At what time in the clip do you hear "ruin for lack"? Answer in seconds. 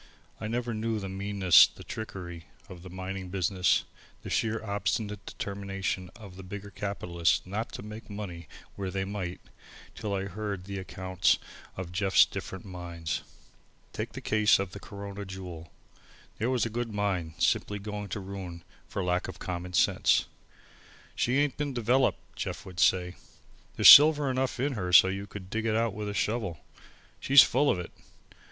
18.19-19.27